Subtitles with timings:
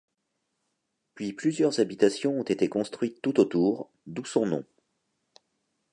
[1.13, 4.65] Puis plusieurs habitations ont été construites tout autour, d'où son nom.